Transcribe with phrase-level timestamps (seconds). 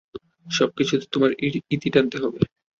[0.47, 1.35] সবকিছুতে তোমায়
[1.71, 2.39] ইতি টানতে হবে।